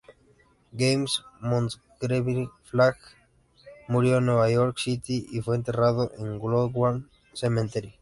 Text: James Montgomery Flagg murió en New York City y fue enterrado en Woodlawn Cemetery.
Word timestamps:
James 0.75 1.21
Montgomery 1.41 2.49
Flagg 2.63 2.97
murió 3.87 4.17
en 4.17 4.25
New 4.25 4.49
York 4.49 4.79
City 4.79 5.27
y 5.29 5.41
fue 5.41 5.55
enterrado 5.55 6.11
en 6.17 6.39
Woodlawn 6.39 7.07
Cemetery. 7.33 7.93